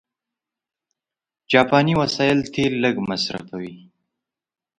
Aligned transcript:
جاپاني 1.51 1.93
وسایل 2.01 2.39
تېل 2.53 2.73
لږ 2.83 2.95
مصرفوي. 3.09 3.75